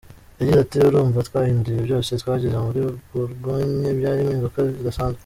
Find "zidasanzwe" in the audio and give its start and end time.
4.77-5.19